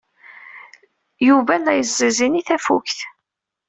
[1.27, 2.97] Yuba la yeẓẓiẓin i tafukt.